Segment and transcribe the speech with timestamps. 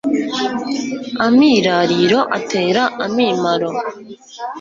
[1.25, 3.69] amirariro atera amimaro